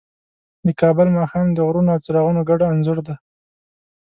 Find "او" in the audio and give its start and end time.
1.93-2.01